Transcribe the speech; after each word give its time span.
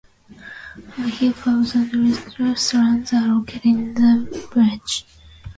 A 0.97 1.11
few 1.11 1.31
pubs 1.31 1.75
and 1.75 1.93
restaurants 2.39 3.13
are 3.13 3.21
located 3.35 3.63
in 3.63 3.93
the 3.93 4.47
village. 4.51 5.05